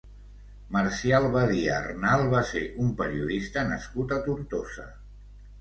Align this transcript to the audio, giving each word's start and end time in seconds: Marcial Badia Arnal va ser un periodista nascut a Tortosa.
Marcial 0.77 1.27
Badia 1.35 1.75
Arnal 1.75 2.25
va 2.31 2.41
ser 2.53 2.63
un 2.85 2.89
periodista 3.03 3.67
nascut 3.75 4.15
a 4.17 4.21
Tortosa. 4.31 4.89